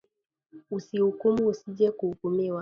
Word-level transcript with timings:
Usi 0.75 0.95
hukumu 1.03 1.41
usije 1.53 1.87
kuhukumiwa 1.97 2.59